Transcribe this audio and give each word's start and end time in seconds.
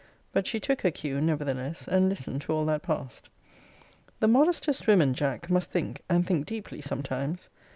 But 0.31 0.47
she 0.47 0.59
took 0.59 0.81
her 0.81 0.89
cue, 0.89 1.21
nevertheless, 1.21 1.87
and 1.87 2.09
listened 2.09 2.41
to 2.41 2.53
all 2.53 2.65
that 2.65 2.81
passed. 2.81 3.29
The 4.19 4.27
modestest 4.27 4.87
women, 4.87 5.13
Jack, 5.13 5.47
must 5.47 5.69
think, 5.71 6.01
and 6.09 6.25
think 6.25 6.47
deeply 6.47 6.81
sometimes. 6.81 7.51